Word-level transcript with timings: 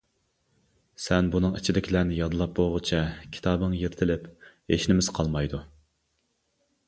سەن 1.01 1.27
بۇنىڭ 1.35 1.57
ئىچىدىكىلەرنى 1.59 2.17
يادلاپ 2.19 2.55
بولغۇچە 2.59 3.01
كىتابىڭ 3.37 3.77
يىرتىلىپ، 3.81 4.25
ھېچنېمىسى 4.75 5.15
قالمايدۇ. 5.19 5.61